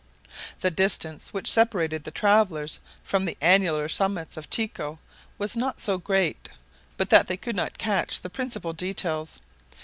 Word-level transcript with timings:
The 0.61 0.71
distance 0.71 1.31
which 1.31 1.47
separated 1.47 2.05
the 2.05 2.09
travelers 2.09 2.79
from 3.03 3.25
the 3.25 3.37
annular 3.39 3.87
summits 3.87 4.35
of 4.35 4.49
Tycho 4.49 4.97
was 5.37 5.55
not 5.55 5.79
so 5.79 5.99
great 5.99 6.49
but 6.97 7.11
that 7.11 7.27
they 7.27 7.37
could 7.37 7.61
catch 7.77 8.19
the 8.21 8.29
principal 8.31 8.73
details. 8.73 9.39